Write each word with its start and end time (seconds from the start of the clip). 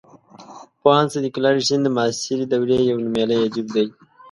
پوهاند 0.81 1.11
صدیق 1.13 1.35
الله 1.37 1.51
رښتین 1.57 1.81
د 1.83 1.87
معاصرې 1.95 2.45
دورې 2.51 2.77
یو 2.89 2.97
نومیالی 3.03 3.37
ادیب 3.45 3.67
دی. 3.75 3.85